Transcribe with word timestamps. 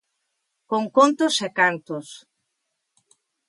Con 0.69 0.83
contos 0.97 1.35
e 1.47 1.49
cantos. 1.59 2.07